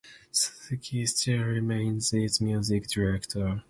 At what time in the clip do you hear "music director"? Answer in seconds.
2.41-3.59